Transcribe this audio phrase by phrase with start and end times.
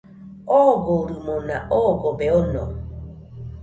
[0.61, 2.63] Ogorimona ogobe ono.